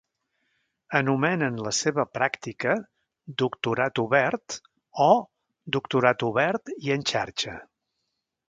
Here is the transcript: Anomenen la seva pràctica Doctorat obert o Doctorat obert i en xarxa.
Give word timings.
Anomenen 0.99 1.59
la 1.65 1.73
seva 1.79 2.05
pràctica 2.15 2.73
Doctorat 3.43 4.01
obert 4.07 4.57
o 5.09 5.11
Doctorat 5.79 6.27
obert 6.33 6.77
i 6.89 6.95
en 6.97 7.09
xarxa. 7.13 7.59